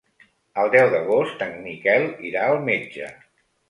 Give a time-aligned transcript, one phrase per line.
[0.61, 3.17] El deu d'agost en Miquel irà al metge.